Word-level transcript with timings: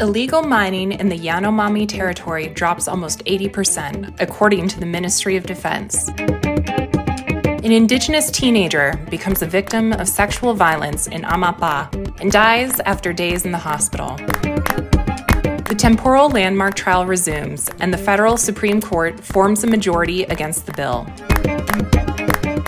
Illegal 0.00 0.42
mining 0.42 0.92
in 0.92 1.08
the 1.08 1.18
Yanomami 1.18 1.88
territory 1.88 2.48
drops 2.48 2.86
almost 2.86 3.24
80%, 3.24 4.20
according 4.20 4.68
to 4.68 4.78
the 4.78 4.84
Ministry 4.84 5.36
of 5.36 5.46
Defense. 5.46 6.10
An 6.18 7.72
indigenous 7.72 8.30
teenager 8.30 9.00
becomes 9.08 9.40
a 9.40 9.46
victim 9.46 9.94
of 9.94 10.06
sexual 10.06 10.52
violence 10.52 11.06
in 11.06 11.22
Amapá 11.22 11.90
and 12.20 12.30
dies 12.30 12.78
after 12.80 13.14
days 13.14 13.46
in 13.46 13.52
the 13.52 13.58
hospital. 13.58 14.16
The 15.66 15.74
temporal 15.76 16.28
landmark 16.28 16.74
trial 16.74 17.06
resumes, 17.06 17.70
and 17.80 17.92
the 17.92 17.98
federal 17.98 18.36
Supreme 18.36 18.82
Court 18.82 19.18
forms 19.24 19.64
a 19.64 19.66
majority 19.66 20.24
against 20.24 20.66
the 20.66 20.72
bill. 20.72 21.06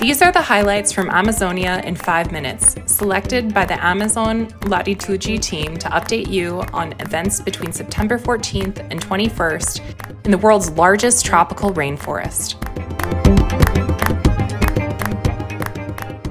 These 0.01 0.23
are 0.23 0.33
the 0.33 0.43
highlights 0.43 0.93
from 0.93 1.11
Amazonia 1.11 1.83
in 1.85 1.95
five 1.95 2.33
minutes, 2.33 2.77
selected 2.99 3.55
by 3.55 3.65
the 3.65 3.81
Amazonia 3.81 4.49
Latitude 4.67 5.41
team 5.41 5.77
to 5.77 5.89
update 5.91 6.29
you 6.29 6.63
on 6.73 6.93
events 6.99 7.41
between 7.41 7.71
September 7.71 8.19
14th 8.19 8.79
and 8.91 9.01
21st 9.01 10.25
in 10.25 10.33
the 10.33 10.39
world's 10.39 10.71
largest 10.73 11.25
tropical 11.25 11.73
rainforest. 11.75 12.57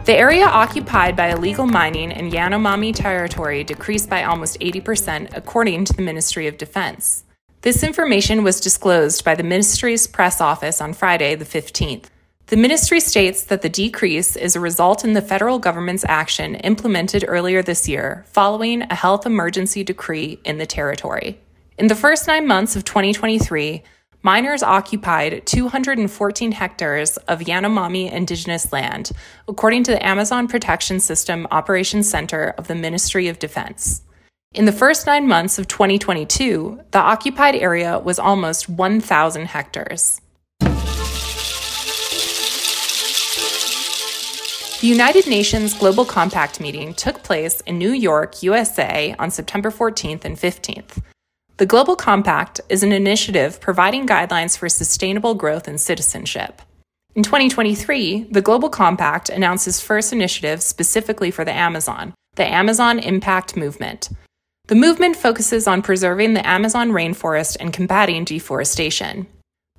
The 0.04 0.14
area 0.14 0.46
occupied 0.46 1.16
by 1.16 1.30
illegal 1.30 1.66
mining 1.66 2.12
in 2.12 2.32
Yanomami 2.32 2.94
territory 2.94 3.64
decreased 3.64 4.10
by 4.10 4.24
almost 4.24 4.60
80%, 4.60 5.38
according 5.38 5.86
to 5.86 5.94
the 5.94 6.02
Ministry 6.02 6.48
of 6.48 6.58
Defense. 6.58 7.24
This 7.62 7.82
information 7.82 8.44
was 8.44 8.60
disclosed 8.60 9.24
by 9.24 9.36
the 9.36 9.44
ministry's 9.44 10.06
press 10.06 10.42
office 10.42 10.82
on 10.82 10.94
Friday, 10.94 11.36
the 11.36 11.46
15th. 11.46 12.08
The 12.48 12.56
ministry 12.56 13.02
states 13.02 13.44
that 13.44 13.62
the 13.62 13.68
decrease 13.68 14.38
is 14.38 14.56
a 14.56 14.62
result 14.62 15.04
in 15.04 15.12
the 15.12 15.22
federal 15.22 15.60
government's 15.60 16.06
action 16.08 16.56
implemented 16.56 17.26
earlier 17.28 17.62
this 17.62 17.90
year 17.90 18.24
following 18.30 18.84
a 18.84 18.96
health 18.96 19.26
emergency 19.26 19.84
decree 19.84 20.40
in 20.46 20.58
the 20.58 20.66
territory. 20.66 21.42
In 21.78 21.88
the 21.88 21.96
first 21.96 22.26
nine 22.26 22.48
months 22.48 22.78
of 22.78 22.86
2023, 22.86 23.84
miners 24.24 24.64
occupied 24.64 25.46
214 25.46 26.54
hectares 26.54 27.18
of 27.18 27.42
Yanomami 27.42 28.10
indigenous 28.10 28.72
land, 28.72 29.12
according 29.50 29.84
to 29.84 29.92
the 29.92 30.06
Amazon 30.06 30.48
Protection 30.48 31.02
System 31.02 31.48
Operations 31.52 32.10
Center 32.10 32.56
of 32.58 32.68
the 32.68 32.76
Ministry 32.76 33.28
of 33.28 33.40
Defense. 33.40 34.04
In 34.54 34.64
the 34.64 34.72
first 34.72 35.06
nine 35.06 35.28
months 35.28 35.60
of 35.60 35.68
2022, 35.68 36.80
the 36.92 37.00
occupied 37.00 37.56
area 37.56 38.00
was 38.00 38.18
almost 38.18 38.70
1,000 38.70 39.48
hectares. 39.48 40.22
The 44.80 44.86
United 44.86 45.26
Nations 45.26 45.74
Global 45.74 46.06
Compact 46.06 46.60
meeting 46.60 46.94
took 46.94 47.24
place 47.24 47.62
in 47.62 47.80
New 47.80 47.90
York, 47.90 48.44
USA 48.44 49.16
on 49.18 49.32
September 49.32 49.72
14th 49.72 50.24
and 50.24 50.38
15th. 50.38 51.02
The 51.58 51.66
Global 51.66 51.96
Compact 51.96 52.62
is 52.70 52.84
an 52.84 52.92
initiative 52.92 53.60
providing 53.60 54.06
guidelines 54.06 54.56
for 54.56 54.70
sustainable 54.70 55.34
growth 55.34 55.68
and 55.68 55.82
citizenship. 55.82 56.62
In 57.16 57.24
2023, 57.24 58.28
the 58.30 58.42
Global 58.44 58.70
Compact 58.70 59.30
announced 59.30 59.68
its 59.68 59.82
first 59.82 60.14
initiative 60.14 60.62
specifically 60.62 61.32
for 61.32 61.44
the 61.44 61.54
Amazon, 61.54 62.14
the 62.36 62.46
Amazon 62.46 63.00
Impact 63.00 63.58
Movement. 63.58 64.10
The 64.68 64.76
movement 64.76 65.16
focuses 65.16 65.66
on 65.66 65.82
preserving 65.82 66.36
the 66.36 66.48
Amazon 66.48 66.92
rainforest 66.92 67.58
and 67.60 67.74
combating 67.74 68.26
deforestation. 68.26 69.26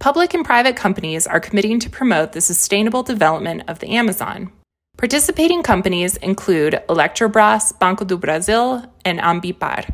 Public 0.01 0.35
and 0.35 0.45
private 0.45 0.75
companies 0.75 1.25
are 1.29 1.39
committing 1.39 1.79
to 1.79 1.89
promote 1.89 2.33
the 2.33 2.41
sustainable 2.41 3.05
development 3.05 3.63
of 3.69 3.79
the 3.79 3.91
Amazon. 3.91 4.51
Participating 4.99 5.63
companies 5.63 6.17
include 6.17 6.83
Eletrobras, 6.89 7.79
Banco 7.79 8.05
do 8.05 8.19
Brasil, 8.19 8.85
and 9.05 9.21
Ambipar. 9.21 9.89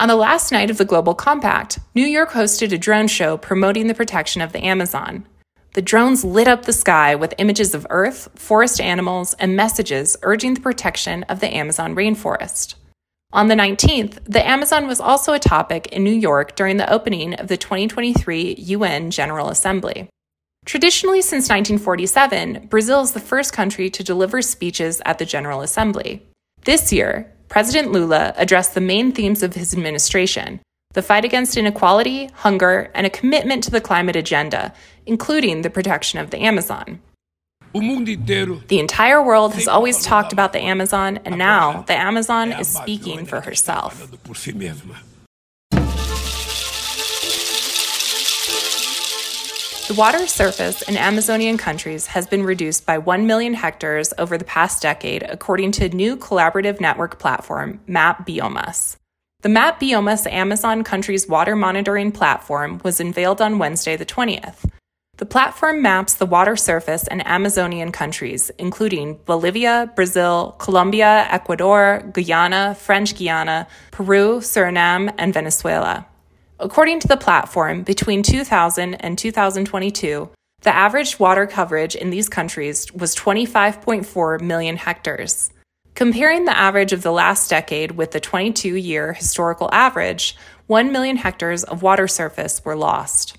On 0.00 0.08
the 0.08 0.16
last 0.16 0.50
night 0.50 0.70
of 0.70 0.78
the 0.78 0.86
Global 0.86 1.14
Compact, 1.14 1.78
New 1.94 2.06
York 2.06 2.30
hosted 2.30 2.72
a 2.72 2.78
drone 2.78 3.08
show 3.08 3.36
promoting 3.36 3.88
the 3.88 3.94
protection 3.94 4.40
of 4.40 4.52
the 4.52 4.64
Amazon. 4.64 5.26
The 5.74 5.82
drones 5.82 6.24
lit 6.24 6.48
up 6.48 6.64
the 6.64 6.72
sky 6.72 7.14
with 7.14 7.34
images 7.36 7.74
of 7.74 7.86
Earth, 7.90 8.30
forest 8.36 8.80
animals, 8.80 9.34
and 9.34 9.54
messages 9.54 10.16
urging 10.22 10.54
the 10.54 10.62
protection 10.62 11.24
of 11.24 11.40
the 11.40 11.54
Amazon 11.54 11.94
rainforest. 11.94 12.74
On 13.34 13.48
the 13.48 13.54
19th, 13.54 14.18
the 14.24 14.48
Amazon 14.48 14.86
was 14.86 14.98
also 14.98 15.34
a 15.34 15.38
topic 15.38 15.88
in 15.88 16.02
New 16.02 16.10
York 16.10 16.56
during 16.56 16.78
the 16.78 16.90
opening 16.90 17.34
of 17.34 17.48
the 17.48 17.58
2023 17.58 18.54
UN 18.54 19.10
General 19.10 19.50
Assembly. 19.50 20.08
Traditionally, 20.68 21.22
since 21.22 21.48
1947, 21.48 22.66
Brazil 22.68 23.00
is 23.00 23.12
the 23.12 23.20
first 23.20 23.54
country 23.54 23.88
to 23.88 24.04
deliver 24.04 24.42
speeches 24.42 25.00
at 25.06 25.18
the 25.18 25.24
General 25.24 25.62
Assembly. 25.62 26.22
This 26.66 26.92
year, 26.92 27.32
President 27.48 27.90
Lula 27.90 28.34
addressed 28.36 28.74
the 28.74 28.82
main 28.82 29.12
themes 29.12 29.42
of 29.42 29.54
his 29.54 29.72
administration 29.72 30.60
the 30.92 31.00
fight 31.00 31.24
against 31.24 31.56
inequality, 31.56 32.26
hunger, 32.34 32.90
and 32.94 33.06
a 33.06 33.10
commitment 33.10 33.64
to 33.64 33.70
the 33.70 33.80
climate 33.80 34.16
agenda, 34.16 34.74
including 35.06 35.62
the 35.62 35.70
protection 35.70 36.18
of 36.18 36.30
the 36.30 36.38
Amazon. 36.38 37.00
The 38.68 38.78
entire 38.78 39.22
world 39.22 39.54
has 39.54 39.68
always 39.68 40.02
talked 40.02 40.34
about 40.34 40.52
the 40.52 40.60
Amazon, 40.60 41.18
and 41.24 41.38
now 41.38 41.82
the 41.82 41.96
Amazon 41.96 42.52
is 42.52 42.68
speaking 42.68 43.24
for 43.24 43.40
herself. 43.40 44.10
The 49.88 49.94
water 49.94 50.26
surface 50.26 50.82
in 50.82 50.98
Amazonian 50.98 51.56
countries 51.56 52.08
has 52.08 52.26
been 52.26 52.42
reduced 52.42 52.84
by 52.84 52.98
1 52.98 53.26
million 53.26 53.54
hectares 53.54 54.12
over 54.18 54.36
the 54.36 54.44
past 54.44 54.82
decade, 54.82 55.22
according 55.22 55.72
to 55.72 55.88
new 55.88 56.14
collaborative 56.14 56.78
network 56.78 57.18
platform, 57.18 57.80
MapBiomas. 57.88 58.96
The 59.40 59.48
MapBiomas 59.48 60.30
Amazon 60.30 60.84
countries 60.84 61.26
water 61.26 61.56
monitoring 61.56 62.12
platform 62.12 62.82
was 62.84 63.00
unveiled 63.00 63.40
on 63.40 63.58
Wednesday, 63.58 63.96
the 63.96 64.04
20th. 64.04 64.70
The 65.16 65.24
platform 65.24 65.80
maps 65.80 66.16
the 66.16 66.26
water 66.26 66.54
surface 66.54 67.06
in 67.06 67.22
Amazonian 67.22 67.90
countries, 67.90 68.50
including 68.58 69.18
Bolivia, 69.24 69.90
Brazil, 69.96 70.54
Colombia, 70.58 71.26
Ecuador, 71.30 72.02
Guyana, 72.12 72.74
French 72.74 73.16
Guiana, 73.16 73.66
Peru, 73.90 74.40
Suriname, 74.40 75.14
and 75.16 75.32
Venezuela. 75.32 76.07
According 76.60 76.98
to 77.00 77.08
the 77.08 77.16
platform, 77.16 77.84
between 77.84 78.24
2000 78.24 78.94
and 78.94 79.16
2022, 79.16 80.28
the 80.62 80.74
average 80.74 81.20
water 81.20 81.46
coverage 81.46 81.94
in 81.94 82.10
these 82.10 82.28
countries 82.28 82.92
was 82.92 83.14
25.4 83.14 84.40
million 84.40 84.76
hectares. 84.76 85.52
Comparing 85.94 86.46
the 86.46 86.56
average 86.56 86.92
of 86.92 87.02
the 87.02 87.12
last 87.12 87.48
decade 87.48 87.92
with 87.92 88.10
the 88.10 88.18
22 88.18 88.74
year 88.74 89.12
historical 89.12 89.68
average, 89.72 90.36
1 90.66 90.90
million 90.90 91.16
hectares 91.16 91.62
of 91.62 91.82
water 91.82 92.08
surface 92.08 92.64
were 92.64 92.76
lost. 92.76 93.36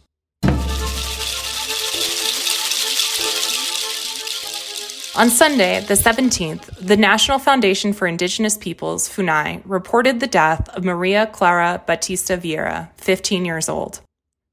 On 5.15 5.29
Sunday, 5.29 5.81
the 5.81 5.95
17th, 5.95 6.69
the 6.79 6.95
National 6.95 7.39
Foundation 7.39 7.93
for 7.93 8.07
Indigenous 8.07 8.57
Peoples, 8.57 9.09
FUNAI, 9.09 9.61
reported 9.65 10.19
the 10.19 10.27
death 10.27 10.69
of 10.69 10.85
Maria 10.85 11.25
Clara 11.25 11.81
Batista 11.87 12.37
Vieira, 12.37 12.89
15 12.97 13.43
years 13.43 13.67
old. 13.67 14.01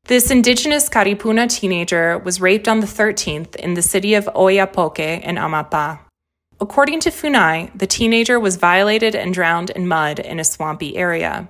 This 0.07 0.31
indigenous 0.31 0.89
Karipuna 0.89 1.49
teenager 1.49 2.19
was 2.19 2.41
raped 2.41 2.69
on 2.69 2.81
the 2.81 2.87
13th 2.87 3.55
in 3.57 3.75
the 3.75 3.83
city 3.83 4.15
of 4.15 4.29
Oiapoque 4.35 4.99
in 5.23 5.37
Amapá. 5.37 6.01
According 6.59 7.01
to 7.01 7.11
FUNAI, 7.11 7.77
the 7.79 7.87
teenager 7.87 8.41
was 8.41 8.57
violated 8.57 9.15
and 9.15 9.35
drowned 9.35 9.71
in 9.71 9.87
mud 9.87 10.19
in 10.19 10.41
a 10.41 10.45
swampy 10.45 10.97
area. 10.97 11.49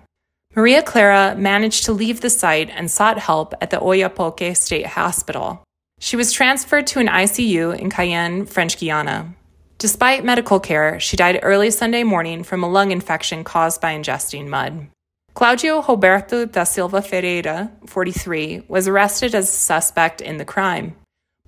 Maria 0.56 0.82
Clara 0.82 1.36
managed 1.36 1.84
to 1.84 1.92
leave 1.92 2.22
the 2.22 2.30
site 2.30 2.70
and 2.70 2.90
sought 2.90 3.18
help 3.18 3.54
at 3.60 3.70
the 3.70 3.80
Oiapoque 3.80 4.56
State 4.56 4.86
Hospital. 4.86 5.62
She 5.98 6.16
was 6.16 6.30
transferred 6.30 6.86
to 6.88 7.00
an 7.00 7.08
ICU 7.08 7.76
in 7.76 7.90
Cayenne, 7.90 8.46
French 8.46 8.78
Guiana. 8.78 9.34
Despite 9.78 10.24
medical 10.24 10.60
care, 10.60 11.00
she 11.00 11.16
died 11.16 11.40
early 11.42 11.70
Sunday 11.70 12.02
morning 12.02 12.44
from 12.44 12.62
a 12.62 12.68
lung 12.68 12.92
infection 12.92 13.44
caused 13.44 13.80
by 13.80 13.94
ingesting 13.94 14.46
mud. 14.46 14.88
Claudio 15.34 15.82
Roberto 15.82 16.44
da 16.46 16.64
Silva 16.64 17.02
Ferreira, 17.02 17.72
43, 17.86 18.64
was 18.68 18.86
arrested 18.86 19.34
as 19.34 19.48
a 19.48 19.52
suspect 19.52 20.20
in 20.20 20.36
the 20.36 20.44
crime. 20.44 20.96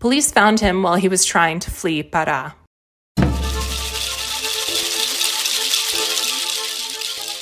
Police 0.01 0.33
found 0.33 0.61
him 0.61 0.83
while 0.83 0.97
he 0.97 1.09
was 1.09 1.25
trying 1.25 1.61
to 1.61 1.71
flee 1.71 2.03
Pará. 2.03 2.55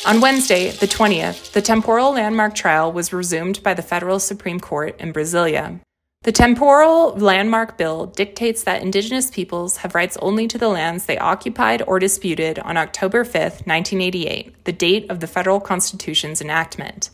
On 0.07 0.21
Wednesday, 0.21 0.71
the 0.71 0.87
20th, 0.87 1.53
the 1.53 1.63
temporal 1.63 2.13
landmark 2.13 2.55
trial 2.55 2.93
was 2.93 3.13
resumed 3.13 3.63
by 3.63 3.75
the 3.75 3.83
federal 3.83 4.21
Supreme 4.21 4.61
Court 4.61 5.01
in 5.01 5.13
Brasilia. 5.13 5.81
The 6.27 6.33
Temporal 6.33 7.13
Landmark 7.13 7.79
Bill 7.79 8.07
dictates 8.07 8.65
that 8.65 8.83
Indigenous 8.83 9.31
peoples 9.31 9.77
have 9.77 9.95
rights 9.95 10.19
only 10.21 10.49
to 10.49 10.59
the 10.59 10.69
lands 10.69 11.07
they 11.07 11.19
occupied 11.19 11.85
or 11.87 12.01
disputed 12.01 12.59
on 12.59 12.77
October 12.77 13.25
5, 13.25 13.33
1988, 13.35 14.65
the 14.65 14.73
date 14.73 15.09
of 15.09 15.21
the 15.21 15.29
federal 15.29 15.61
Constitution's 15.61 16.43
enactment. 16.43 17.11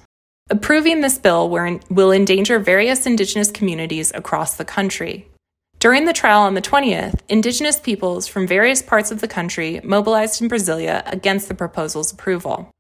Approving 0.49 1.03
this 1.03 1.19
bill 1.19 1.51
will 1.51 2.11
endanger 2.11 2.59
various 2.59 3.05
Indigenous 3.05 3.51
communities 3.51 4.13
across 4.15 4.57
the 4.57 4.65
country. 4.65 5.29
During 5.79 6.07
the 6.07 6.15
trial 6.15 6.41
on 6.41 6.55
the 6.55 6.63
20th, 6.63 7.21
Indigenous 7.29 7.79
peoples 7.79 8.27
from 8.27 8.47
various 8.47 8.81
parts 8.81 9.11
of 9.11 9.21
the 9.21 9.29
country 9.29 9.79
mobilized 9.85 10.41
in 10.41 10.49
Brasilia 10.49 11.03
against 11.13 11.49
the 11.49 11.55
proposal's 11.55 12.15
approval. 12.15 12.71